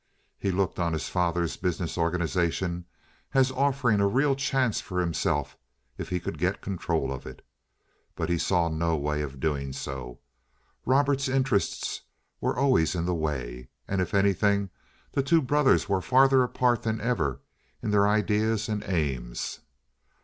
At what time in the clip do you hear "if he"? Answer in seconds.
5.95-6.19